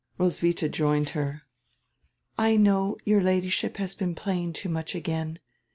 [0.17, 1.43] Roswitha joined her.
[2.35, 5.37] "I know, your Ladyship has been playing too much again.